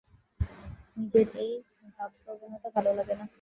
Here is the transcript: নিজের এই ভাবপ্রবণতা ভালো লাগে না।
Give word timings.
নিজের 0.97 1.27
এই 1.37 1.53
ভাবপ্রবণতা 1.95 2.69
ভালো 2.75 2.91
লাগে 2.93 3.15
না। 3.15 3.25